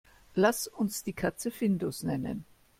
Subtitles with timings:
[0.33, 2.43] Lass uns die Katze Findus nennen.